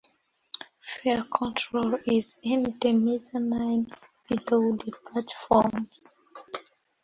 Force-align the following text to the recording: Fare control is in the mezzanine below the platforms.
Fare 0.89 1.21
control 1.31 1.93
is 2.07 2.39
in 2.41 2.63
the 2.81 2.91
mezzanine 2.93 3.85
below 4.27 4.71
the 4.71 4.91
platforms. 5.05 6.19